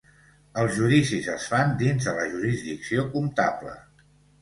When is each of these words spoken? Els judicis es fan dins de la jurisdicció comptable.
Els 0.61 0.73
judicis 0.77 1.27
es 1.35 1.45
fan 1.53 1.77
dins 1.83 2.09
de 2.09 2.17
la 2.23 2.27
jurisdicció 2.35 3.09
comptable. 3.15 3.81